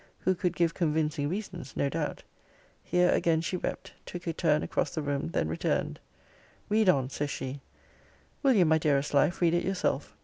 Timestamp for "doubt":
1.87-2.23